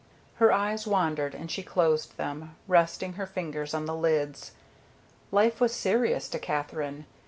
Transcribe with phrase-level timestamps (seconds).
[0.37, 4.53] Her eyes wandered and she closed them, resting her fingers on the lids.
[5.31, 7.05] Life was serious to Katherine.